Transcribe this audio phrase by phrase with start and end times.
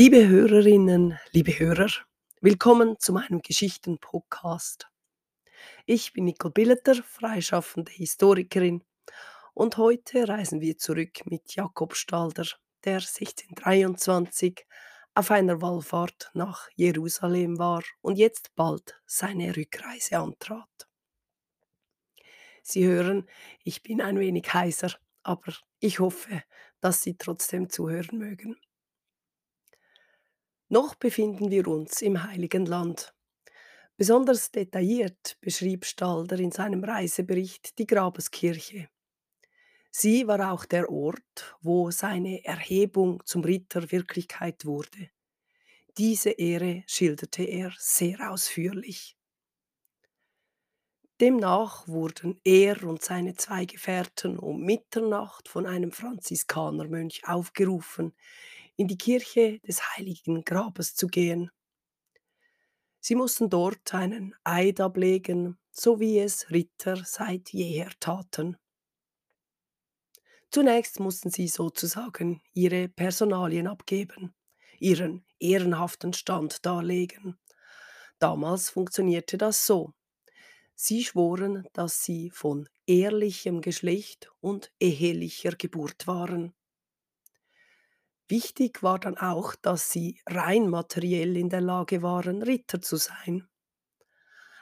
[0.00, 1.90] Liebe Hörerinnen, liebe Hörer,
[2.40, 4.86] willkommen zu meinem Geschichten-Podcast.
[5.86, 8.84] Ich bin Nicole Billeter, freischaffende Historikerin,
[9.54, 12.46] und heute reisen wir zurück mit Jakob Stalder,
[12.84, 14.64] der 1623
[15.14, 20.88] auf einer Wallfahrt nach Jerusalem war und jetzt bald seine Rückreise antrat.
[22.62, 23.28] Sie hören,
[23.64, 24.94] ich bin ein wenig heiser,
[25.24, 26.44] aber ich hoffe,
[26.80, 28.56] dass Sie trotzdem zuhören mögen.
[30.70, 33.14] Noch befinden wir uns im Heiligen Land.
[33.96, 38.88] Besonders detailliert beschrieb Stalder in seinem Reisebericht die Grabeskirche.
[39.90, 45.08] Sie war auch der Ort, wo seine Erhebung zum Ritter Wirklichkeit wurde.
[45.96, 49.16] Diese Ehre schilderte er sehr ausführlich.
[51.20, 58.14] Demnach wurden er und seine zwei Gefährten um Mitternacht von einem Franziskanermönch aufgerufen,
[58.78, 61.50] in die Kirche des heiligen Grabes zu gehen.
[63.00, 68.56] Sie mussten dort einen Eid ablegen, so wie es Ritter seit jeher taten.
[70.50, 74.34] Zunächst mussten sie sozusagen ihre Personalien abgeben,
[74.78, 77.36] ihren ehrenhaften Stand darlegen.
[78.20, 79.92] Damals funktionierte das so.
[80.74, 86.54] Sie schworen, dass sie von ehrlichem Geschlecht und ehelicher Geburt waren.
[88.28, 93.48] Wichtig war dann auch, dass sie rein materiell in der Lage waren, Ritter zu sein.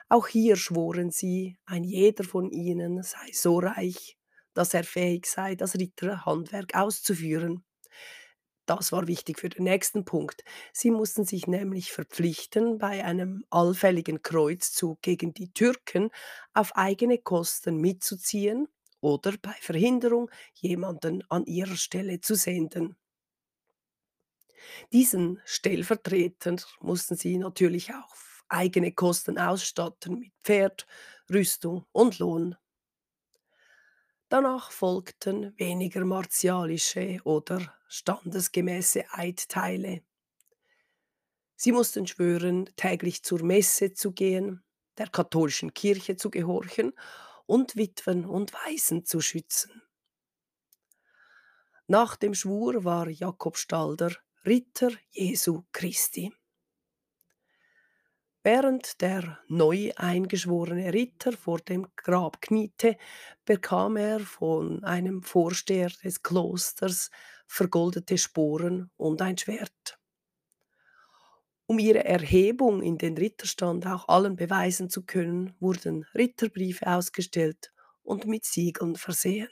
[0.08, 4.18] Auch hier schworen sie, ein jeder von ihnen sei so reich,
[4.54, 7.64] dass er fähig sei, das Ritterhandwerk auszuführen.
[8.66, 10.42] Das war wichtig für den nächsten Punkt.
[10.72, 16.10] Sie mussten sich nämlich verpflichten, bei einem allfälligen Kreuzzug gegen die Türken
[16.52, 18.68] auf eigene Kosten mitzuziehen
[19.00, 22.96] oder bei Verhinderung jemanden an ihrer Stelle zu senden.
[24.92, 30.86] Diesen Stellvertreter mussten sie natürlich auch auf eigene Kosten ausstatten mit Pferd,
[31.30, 32.56] Rüstung und Lohn.
[34.28, 40.02] Danach folgten weniger martialische oder standesgemäße Eidteile.
[41.56, 44.62] Sie mussten schwören, täglich zur Messe zu gehen,
[44.98, 46.92] der katholischen Kirche zu gehorchen
[47.46, 49.82] und Witwen und Waisen zu schützen.
[51.86, 54.10] Nach dem Schwur war Jakob Stalder
[54.46, 56.32] Ritter Jesu Christi.
[58.44, 62.96] Während der neu eingeschworene Ritter vor dem Grab kniete,
[63.44, 67.10] bekam er von einem Vorsteher des Klosters
[67.48, 69.98] vergoldete Sporen und ein Schwert.
[71.66, 77.72] Um ihre Erhebung in den Ritterstand auch allen beweisen zu können, wurden Ritterbriefe ausgestellt
[78.04, 79.48] und mit Siegeln versehen.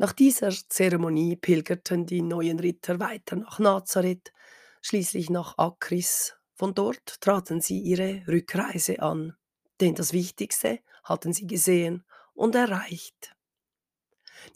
[0.00, 4.32] Nach dieser Zeremonie pilgerten die neuen Ritter weiter nach Nazareth,
[4.80, 6.36] schließlich nach Akris.
[6.54, 9.36] Von dort traten sie ihre Rückreise an,
[9.78, 13.36] denn das Wichtigste hatten sie gesehen und erreicht.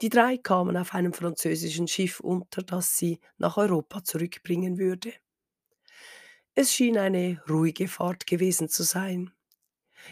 [0.01, 5.13] Die drei kamen auf einem französischen Schiff unter, das sie nach Europa zurückbringen würde.
[6.55, 9.31] Es schien eine ruhige Fahrt gewesen zu sein.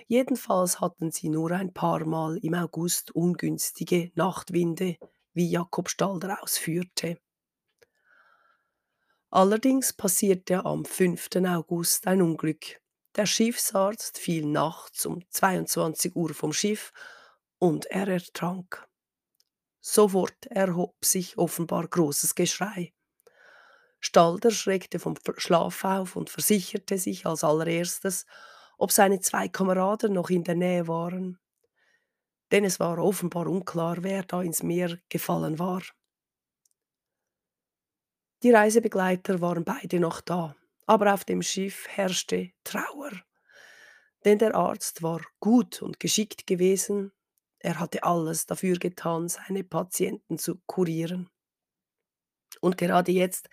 [0.06, 4.98] Jedenfalls hatten sie nur ein paar Mal im August ungünstige Nachtwinde,
[5.34, 7.18] wie Jakob Stalder ausführte.
[9.30, 11.30] Allerdings passierte am 5.
[11.46, 12.80] August ein Unglück.
[13.16, 16.92] Der Schiffsarzt fiel nachts um 22 Uhr vom Schiff
[17.58, 18.86] und er ertrank.
[19.80, 22.92] Sofort erhob sich offenbar großes Geschrei.
[24.00, 28.26] Stalder schreckte vom Schlaf auf und versicherte sich als allererstes,
[28.76, 31.38] ob seine zwei Kameraden noch in der Nähe waren
[32.52, 35.82] denn es war offenbar unklar, wer da ins Meer gefallen war.
[38.42, 40.54] Die Reisebegleiter waren beide noch da,
[40.86, 43.12] aber auf dem Schiff herrschte Trauer.
[44.24, 47.12] Denn der Arzt war gut und geschickt gewesen,
[47.58, 51.30] er hatte alles dafür getan, seine Patienten zu kurieren.
[52.60, 53.48] Und gerade jetzt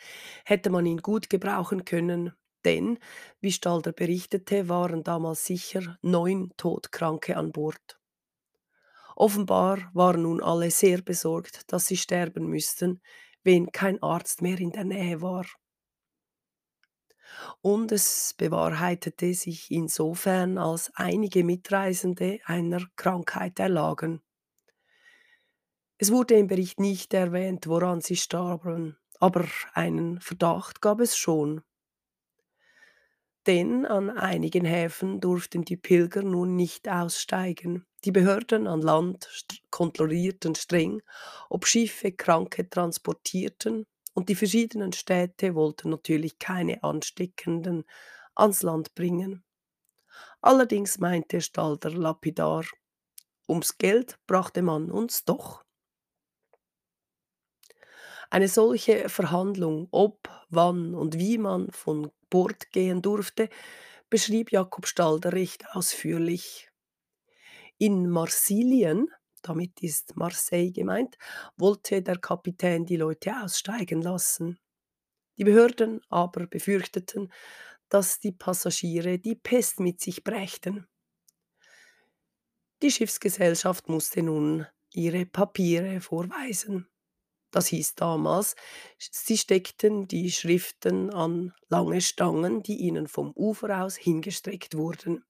[0.45, 2.33] hätte man ihn gut gebrauchen können,
[2.65, 3.00] denn,
[3.39, 7.98] wie Stalder berichtete, waren damals sicher neun Todkranke an Bord.
[9.19, 13.01] Offenbar waren nun alle sehr besorgt, dass sie sterben müssten,
[13.44, 15.45] wenn kein Arzt mehr in der Nähe war.
[17.62, 24.21] Und es bewahrheitete sich insofern, als einige Mitreisende einer Krankheit erlagen.
[25.98, 31.62] Es wurde im Bericht nicht erwähnt, woran sie starben, aber einen Verdacht gab es schon
[33.48, 37.86] denn an einigen Häfen durften die Pilger nun nicht aussteigen.
[38.03, 39.29] Die Behörden an Land
[39.71, 41.01] kontrollierten streng,
[41.49, 47.85] ob Schiffe Kranke transportierten Und die verschiedenen Städte wollten natürlich keine Ansteckenden
[48.35, 49.43] ans Land bringen.
[50.41, 52.65] Allerdings meinte Stalder lapidar,
[53.47, 55.63] ums Geld brachte man uns doch.
[58.29, 63.49] Eine solche Verhandlung, ob, wann und wie man von Bord gehen durfte,
[64.09, 66.69] beschrieb Jakob Stalder recht ausführlich.
[67.81, 69.07] In Marsilien,
[69.41, 71.17] damit ist Marseille gemeint,
[71.55, 74.59] wollte der Kapitän die Leute aussteigen lassen.
[75.37, 77.31] Die Behörden aber befürchteten,
[77.87, 80.87] dass die Passagiere die Pest mit sich brächten.
[82.81, 86.89] Die Schiffsgesellschaft musste nun ihre Papiere vorweisen.
[87.51, 88.57] Das hieß damals,
[88.99, 95.23] sie steckten die Schriften an lange Stangen, die ihnen vom Ufer aus hingestreckt wurden.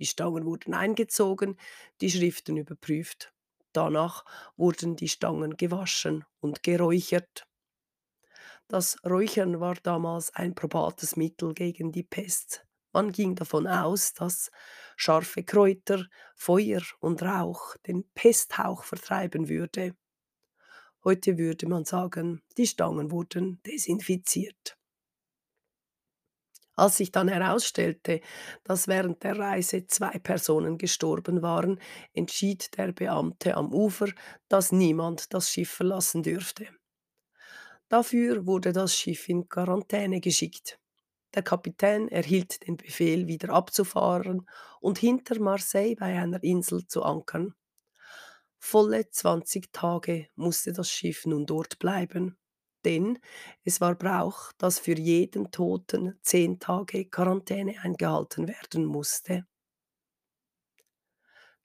[0.00, 1.58] Die Stangen wurden eingezogen,
[2.00, 3.34] die Schriften überprüft.
[3.72, 4.24] Danach
[4.56, 7.46] wurden die Stangen gewaschen und geräuchert.
[8.66, 12.66] Das Räuchern war damals ein probates Mittel gegen die Pest.
[12.92, 14.50] Man ging davon aus, dass
[14.96, 19.94] scharfe Kräuter, Feuer und Rauch den Pesthauch vertreiben würde.
[21.04, 24.79] Heute würde man sagen, die Stangen wurden desinfiziert.
[26.76, 28.20] Als sich dann herausstellte,
[28.64, 31.80] dass während der Reise zwei Personen gestorben waren,
[32.12, 34.08] entschied der Beamte am Ufer,
[34.48, 36.68] dass niemand das Schiff verlassen dürfte.
[37.88, 40.78] Dafür wurde das Schiff in Quarantäne geschickt.
[41.34, 44.46] Der Kapitän erhielt den Befehl, wieder abzufahren
[44.80, 47.54] und hinter Marseille bei einer Insel zu ankern.
[48.58, 52.36] Volle 20 Tage musste das Schiff nun dort bleiben,
[52.84, 53.18] denn
[53.64, 59.46] es war Brauch, dass für jeden Toten zehn Tage Quarantäne eingehalten werden musste.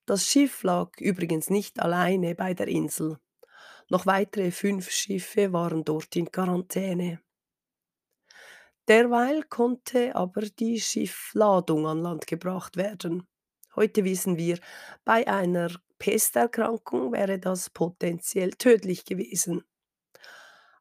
[0.06, 3.18] Das Schiff lag übrigens nicht alleine bei der Insel.
[3.90, 7.22] Noch weitere fünf Schiffe waren dort in Quarantäne.
[8.88, 13.28] Derweil konnte aber die Schiffladung an Land gebracht werden.
[13.76, 14.60] Heute wissen wir,
[15.04, 19.64] bei einer Pesterkrankung wäre das potenziell tödlich gewesen.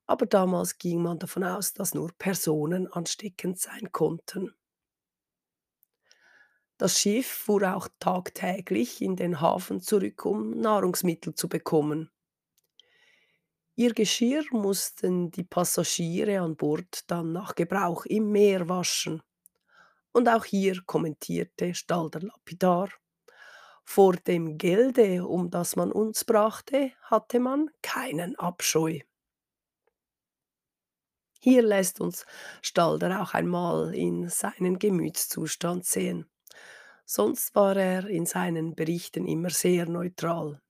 [0.07, 4.55] Aber damals ging man davon aus, dass nur Personen ansteckend sein konnten.
[6.79, 12.13] Das Schiff fuhr auch tagtäglich in den Hafen zurück, um Nahrungsmittel zu bekommen.
[13.77, 19.23] Ihr Geschirr mussten die Passagiere an Bord dann nach Gebrauch im Meer waschen.
[20.13, 22.91] Und auch hier kommentierte Stalder lapidar:
[23.85, 29.01] „Vor dem Gelde, um das man uns brachte, hatte man keinen Abscheu.“
[31.45, 32.25] Hier lässt uns
[32.63, 36.25] Stalder auch einmal in seinen Gemütszustand sehen.
[37.05, 40.63] Sonst war er in seinen Berichten immer sehr neutral.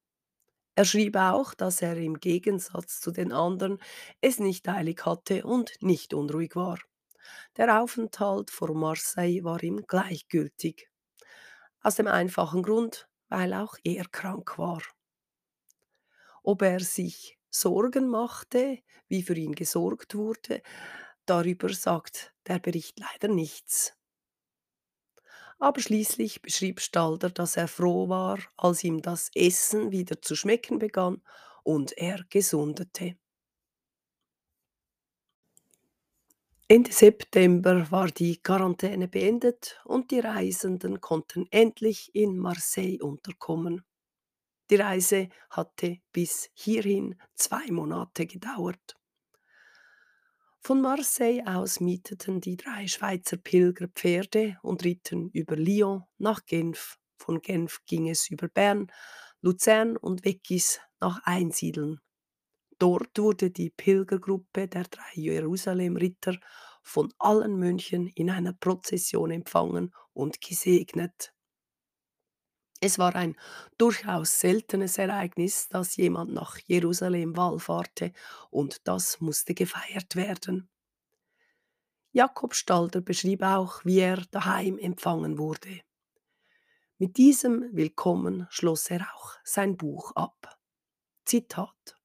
[0.75, 3.79] Er schrieb auch, dass er im Gegensatz zu den anderen
[4.21, 6.81] es nicht eilig hatte und nicht unruhig war.
[7.57, 10.91] Der Aufenthalt vor Marseille war ihm gleichgültig.
[11.83, 14.83] Aus dem einfachen Grund, weil auch er krank war.
[16.43, 20.63] Ob er sich Sorgen machte, wie für ihn gesorgt wurde,
[21.27, 23.95] darüber sagt der Bericht leider nichts.
[25.59, 30.79] Aber schließlich beschrieb Stalder, dass er froh war, als ihm das Essen wieder zu schmecken
[30.79, 31.23] begann
[31.63, 33.17] und er gesundete.
[36.69, 43.83] Ende September war die Quarantäne beendet und die Reisenden konnten endlich in Marseille unterkommen.
[44.71, 48.97] Die Reise hatte bis hierhin zwei Monate gedauert.
[50.61, 56.97] Von Marseille aus mieteten die drei Schweizer Pilger Pferde und ritten über Lyon nach Genf.
[57.19, 58.91] Von Genf ging es über Bern,
[59.43, 62.01] Luzern und Weggis nach Einsiedeln.
[62.79, 66.39] Dort wurde die Pilgergruppe der drei Jerusalem-Ritter
[66.83, 71.34] von allen Mönchen in einer Prozession empfangen und gesegnet.
[72.87, 73.35] Es war ein
[73.79, 78.13] durchaus seltenes Ereignis, dass jemand nach Jerusalem wallfahrte,
[78.51, 80.69] und das musste gefeiert werden.
[82.13, 85.81] Jakob Stalder beschrieb auch, wie er daheim empfangen wurde.
[86.99, 90.59] Mit diesem Willkommen schloss er auch sein Buch ab.
[91.25, 91.97] Zitat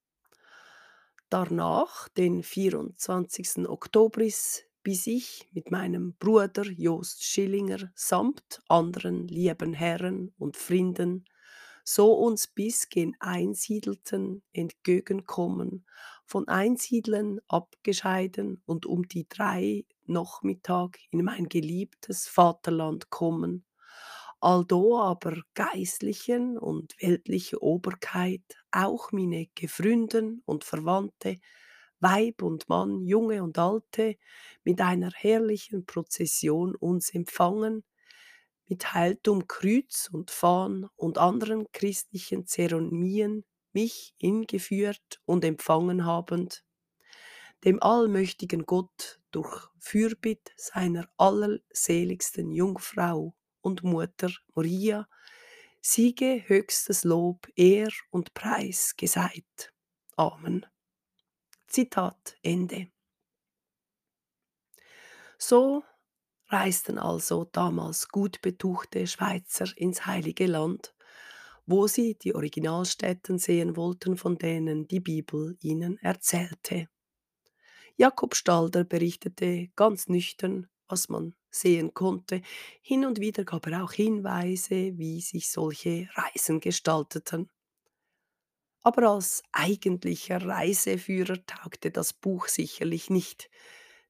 [1.27, 3.67] Danach, den 24.
[3.67, 11.25] Oktobris, bis ich mit meinem Bruder Jost Schillinger samt anderen lieben Herren und Freunden
[11.83, 15.85] so uns bis gen Einsiedelten entgegenkommen,
[16.25, 23.65] von Einsiedlen abgescheiden und um die drei noch Mittag in mein geliebtes Vaterland kommen,
[24.41, 28.41] aldo aber geistlichen und weltliche Oberkeit
[28.71, 31.37] auch meine Gefründen und Verwandte
[31.99, 34.17] Weib und Mann, Junge und Alte,
[34.63, 37.83] mit einer herrlichen Prozession uns empfangen,
[38.67, 46.63] mit Heiltum, Kreuz und Fahn und anderen christlichen Zeremonien mich hingeführt und empfangen habend,
[47.65, 55.07] dem allmächtigen Gott durch Fürbitt seiner allerseligsten Jungfrau und Mutter Maria,
[55.81, 59.73] siege höchstes Lob, Ehr und Preis geseit.
[60.15, 60.65] Amen.
[61.69, 62.87] Zitat Ende.
[65.37, 65.83] So
[66.47, 70.95] reisten also damals gut betuchte Schweizer ins Heilige Land,
[71.67, 76.89] wo sie die Originalstätten sehen wollten, von denen die Bibel ihnen erzählte.
[77.95, 82.41] Jakob Stalder berichtete ganz nüchtern, was man sehen konnte.
[82.81, 87.49] Hin und wieder gab er auch Hinweise, wie sich solche Reisen gestalteten.
[88.81, 93.49] Aber als eigentlicher Reiseführer taugte das Buch sicherlich nicht,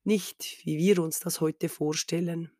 [0.03, 2.51] nicht wie wir uns das heute vorstellen.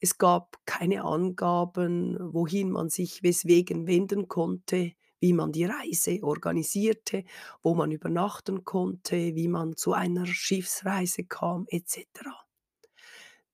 [0.00, 7.24] Es gab keine Angaben, wohin man sich weswegen wenden konnte, wie man die Reise organisierte,
[7.62, 12.06] wo man übernachten konnte, wie man zu einer Schiffsreise kam etc.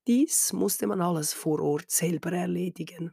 [0.09, 3.13] Dies musste man alles vor Ort selber erledigen.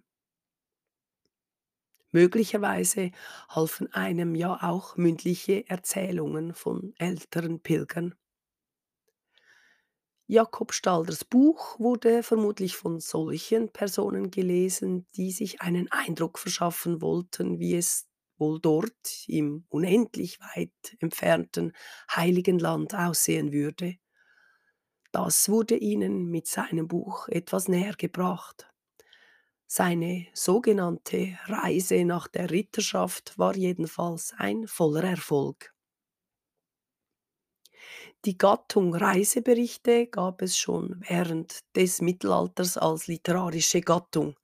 [2.11, 3.11] Möglicherweise
[3.49, 8.15] halfen einem ja auch mündliche Erzählungen von älteren Pilgern.
[10.29, 17.59] Jakob Stalders Buch wurde vermutlich von solchen Personen gelesen, die sich einen Eindruck verschaffen wollten,
[17.59, 21.73] wie es wohl dort im unendlich weit entfernten
[22.13, 23.97] Heiligen Land aussehen würde.
[25.11, 28.73] Das wurde ihnen mit seinem Buch etwas näher gebracht.
[29.69, 35.73] Seine sogenannte Reise nach der Ritterschaft war jedenfalls ein voller Erfolg.
[38.25, 44.35] Die Gattung Reiseberichte gab es schon während des Mittelalters als literarische Gattung.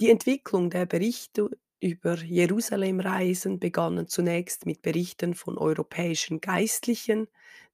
[0.00, 1.48] Die Entwicklung der Berichte
[1.80, 7.28] über Jerusalemreisen begannen zunächst mit Berichten von europäischen Geistlichen,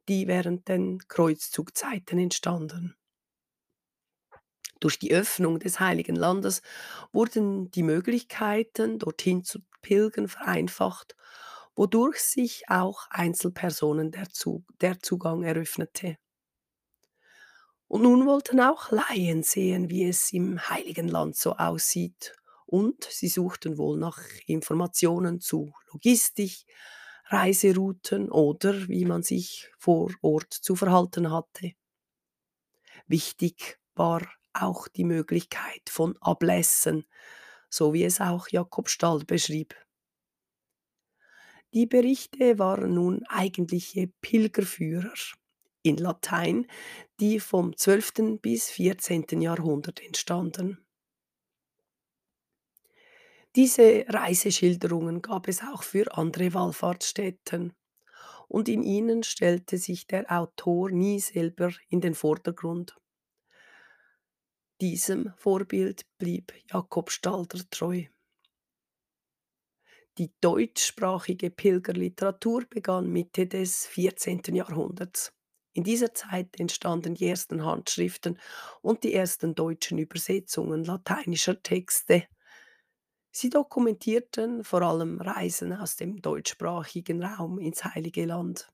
[0.08, 2.97] die während den Kreuzzugzeiten entstanden.
[4.80, 6.62] Durch die Öffnung des Heiligen Landes
[7.12, 11.16] wurden die Möglichkeiten, dorthin zu pilgern, vereinfacht
[11.78, 16.18] wodurch sich auch Einzelpersonen der, Zug der Zugang eröffnete.
[17.86, 22.34] Und nun wollten auch Laien sehen, wie es im Heiligen Land so aussieht,
[22.66, 26.66] und sie suchten wohl nach Informationen zu Logistik,
[27.26, 31.72] Reiserouten oder wie man sich vor Ort zu verhalten hatte.
[33.06, 34.20] Wichtig war
[34.62, 37.04] auch die Möglichkeit von Ablässen,
[37.70, 39.74] so wie es auch Jakob Stall beschrieb.
[41.74, 45.12] Die Berichte waren nun eigentliche Pilgerführer
[45.82, 46.66] in Latein,
[47.20, 48.40] die vom 12.
[48.40, 49.42] bis 14.
[49.42, 50.78] Jahrhundert entstanden.
[53.56, 57.74] Diese Reiseschilderungen gab es auch für andere Wallfahrtsstätten,
[58.48, 62.96] und in ihnen stellte sich der Autor nie selber in den Vordergrund.
[64.80, 68.04] Diesem Vorbild blieb Jakob Stalder treu.
[70.18, 74.42] Die deutschsprachige Pilgerliteratur begann Mitte des 14.
[74.54, 75.32] Jahrhunderts.
[75.72, 78.38] In dieser Zeit entstanden die ersten Handschriften
[78.80, 82.28] und die ersten deutschen Übersetzungen lateinischer Texte.
[83.32, 88.68] Sie dokumentierten vor allem Reisen aus dem deutschsprachigen Raum ins Heilige Land.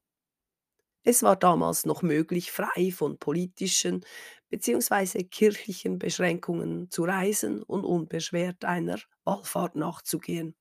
[1.04, 4.04] Es war damals noch möglich, frei von politischen
[4.50, 5.24] bzw.
[5.24, 10.56] kirchlichen Beschränkungen zu reisen und unbeschwert einer Wallfahrt nachzugehen.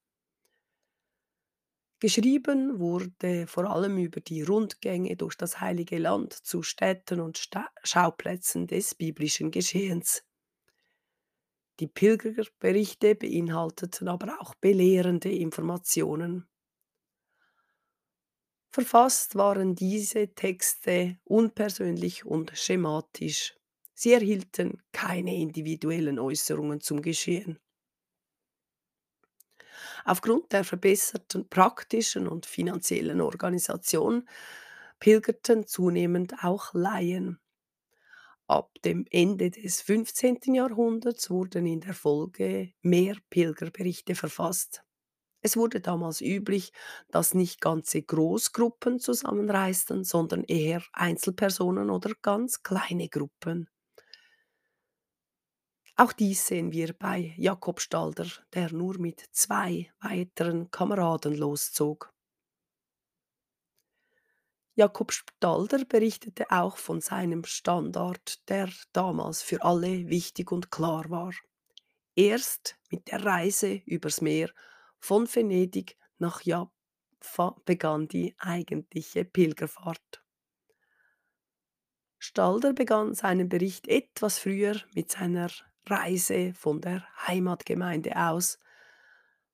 [1.99, 7.67] Geschrieben wurde vor allem über die Rundgänge durch das Heilige Land zu Städten und Sta
[7.83, 10.23] Schauplätzen des biblischen Geschehens.
[11.79, 16.47] Die Pilgerberichte beinhalteten aber auch belehrende Informationen.
[18.73, 23.55] Verfasst waren diese Texte unpersönlich und schematisch.
[23.93, 27.59] Sie erhielten keine individuellen Äußerungen zum Geschehen.
[30.05, 34.27] Aufgrund der verbesserten praktischen und finanziellen Organisation
[34.97, 37.39] pilgerten zunehmend auch Laien.
[38.47, 40.55] Ab dem Ende des 15.
[40.55, 44.82] Jahrhunderts wurden in der Folge mehr Pilgerberichte verfasst.
[45.45, 46.71] Es wurde damals üblich,
[47.11, 53.69] dass nicht ganze Großgruppen zusammenreisten, sondern eher Einzelpersonen oder ganz kleine Gruppen.
[55.97, 62.13] Auch dies sehen wir bei Jakob Stalder, der nur mit zwei weiteren Kameraden loszog.
[64.75, 71.33] Jakob Stalder berichtete auch von seinem Standard, der damals für alle wichtig und klar war.
[72.15, 74.49] Erst mit der Reise übers Meer
[75.03, 80.23] von Venedig nach Jaffa begann die eigentliche Pilgerfahrt.
[82.17, 85.49] Stalder begann seinen Bericht etwas früher mit seiner
[85.85, 88.59] Reise von der Heimatgemeinde aus,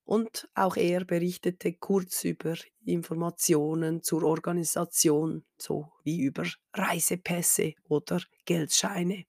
[0.03, 9.25] und auch er berichtete kurz über Informationen zur Organisation, so wie über Reisepässe oder Geldscheine.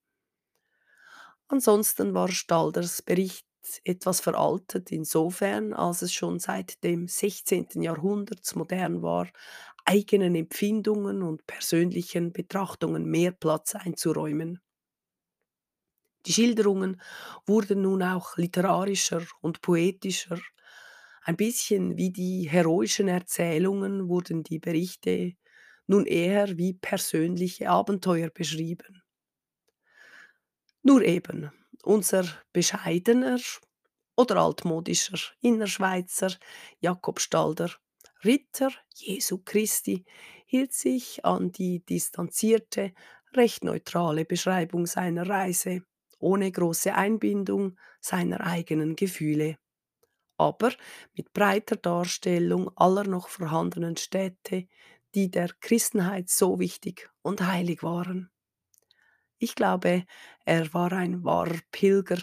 [1.49, 3.50] Ansonsten war Stalders Bericht
[3.85, 7.83] etwas veraltet insofern, als es schon seit dem 16.
[7.83, 9.29] Jahrhundert modern war,
[9.85, 14.61] eigenen Empfindungen und persönlichen Betrachtungen mehr Platz einzuräumen.
[16.25, 16.99] Die Schilderungen
[17.47, 20.39] wurden nun auch literarischer und poetischer.
[21.23, 25.35] Ein bisschen wie die heroischen Erzählungen wurden die Berichte
[25.87, 29.03] nun eher wie persönliche Abenteuer beschrieben.
[30.83, 31.51] Nur eben,
[31.83, 33.41] unser bescheidener
[34.17, 36.33] oder altmodischer Innerschweizer
[36.81, 37.71] Jakob Stalder,
[38.25, 40.05] Ritter Jesu Christi,
[40.47, 42.93] hielt sich an die distanzierte,
[43.35, 45.83] recht neutrale Beschreibung seiner Reise,
[46.19, 49.59] ohne große Einbindung seiner eigenen Gefühle,
[50.37, 50.73] aber
[51.15, 54.69] mit breiter Darstellung aller noch vorhandenen Städte,
[55.15, 58.31] die der Christenheit so wichtig und heilig waren.
[59.43, 60.05] Ich glaube,
[60.45, 62.19] er war ein wahrer Pilger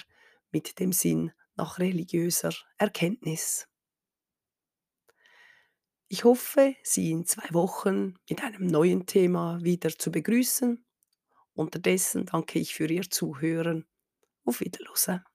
[0.51, 3.67] mit dem Sinn nach religiöser Erkenntnis.
[6.07, 10.85] Ich hoffe, Sie in zwei Wochen mit einem neuen Thema wieder zu begrüßen.
[11.53, 13.87] Unterdessen danke ich für Ihr Zuhören.
[14.45, 15.25] Auf Wiederhören.